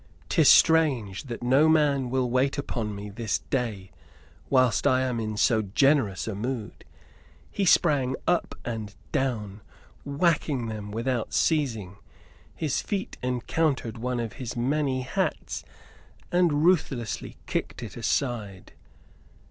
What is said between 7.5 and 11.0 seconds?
He sprang up and down, whacking them